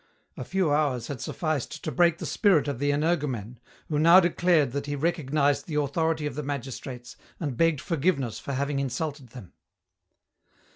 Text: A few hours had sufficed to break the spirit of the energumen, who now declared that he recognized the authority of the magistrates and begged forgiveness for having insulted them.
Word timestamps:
A 0.35 0.43
few 0.43 0.73
hours 0.73 1.09
had 1.09 1.21
sufficed 1.21 1.83
to 1.83 1.91
break 1.91 2.17
the 2.17 2.25
spirit 2.25 2.67
of 2.67 2.79
the 2.79 2.89
energumen, 2.89 3.57
who 3.87 3.99
now 3.99 4.19
declared 4.19 4.71
that 4.71 4.87
he 4.87 4.95
recognized 4.95 5.67
the 5.67 5.75
authority 5.75 6.25
of 6.25 6.33
the 6.33 6.41
magistrates 6.41 7.15
and 7.39 7.55
begged 7.55 7.81
forgiveness 7.81 8.39
for 8.39 8.53
having 8.53 8.79
insulted 8.79 9.29
them. 9.29 9.53